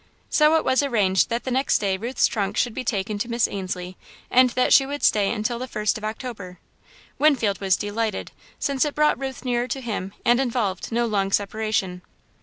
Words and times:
So 0.31 0.55
it 0.55 0.65
was 0.65 0.81
arranged 0.81 1.29
that 1.29 1.43
the 1.43 1.51
next 1.51 1.77
day 1.77 1.95
Ruth's 1.95 2.25
trunk 2.25 2.57
should 2.57 2.73
be 2.73 2.83
taken 2.83 3.19
to 3.19 3.29
Miss 3.29 3.47
Ainslie's, 3.47 3.93
and 4.31 4.49
that 4.49 4.73
she 4.73 4.83
would 4.83 5.03
stay 5.03 5.31
until 5.31 5.59
the 5.59 5.67
first 5.67 5.95
of 5.95 6.03
October. 6.03 6.57
Winfield 7.19 7.61
was 7.61 7.77
delighted, 7.77 8.31
since 8.57 8.83
it 8.83 8.95
brought 8.95 9.19
Ruth 9.19 9.45
nearer 9.45 9.67
to 9.67 9.79
him 9.79 10.15
and 10.25 10.39
involved 10.41 10.91
no 10.91 11.05
long 11.05 11.31
separation. 11.31 12.01